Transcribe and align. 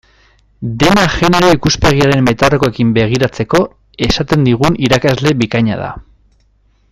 Dena 0.83 1.01
genero 1.15 1.51
ikuspegiaren 1.57 2.25
betaurrekoekin 2.29 2.95
begiratzeko 2.95 3.61
esaten 4.09 4.49
digun 4.49 4.79
irakasle 4.89 5.35
bikaina 5.43 5.79
da. 5.85 5.93